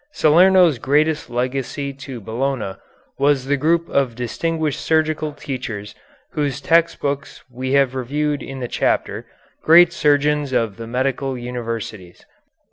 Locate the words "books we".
6.99-7.73